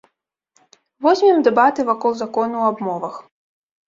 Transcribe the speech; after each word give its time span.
Возьмем 1.05 1.37
дэбаты 1.47 1.81
вакол 1.89 2.13
закону 2.21 2.57
аб 2.69 2.77
мовах. 2.87 3.15